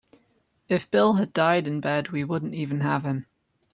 [0.67, 3.27] If Bill had died in bed we wouldn't even have him.